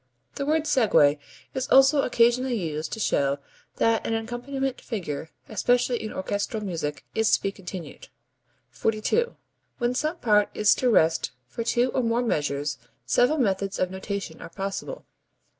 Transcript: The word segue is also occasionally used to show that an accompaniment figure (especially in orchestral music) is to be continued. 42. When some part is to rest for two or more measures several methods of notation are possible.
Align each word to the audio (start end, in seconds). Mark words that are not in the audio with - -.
The 0.33 0.47
word 0.47 0.63
segue 0.63 1.19
is 1.53 1.67
also 1.67 2.01
occasionally 2.01 2.55
used 2.59 2.91
to 2.93 2.99
show 2.99 3.37
that 3.75 4.03
an 4.07 4.15
accompaniment 4.15 4.81
figure 4.81 5.29
(especially 5.47 6.01
in 6.01 6.11
orchestral 6.11 6.63
music) 6.65 7.05
is 7.13 7.29
to 7.37 7.41
be 7.43 7.51
continued. 7.51 8.07
42. 8.71 9.35
When 9.77 9.93
some 9.93 10.17
part 10.17 10.49
is 10.55 10.73
to 10.73 10.89
rest 10.89 11.33
for 11.45 11.63
two 11.63 11.89
or 11.91 12.01
more 12.01 12.23
measures 12.23 12.79
several 13.05 13.37
methods 13.37 13.77
of 13.77 13.91
notation 13.91 14.41
are 14.41 14.49
possible. 14.49 15.05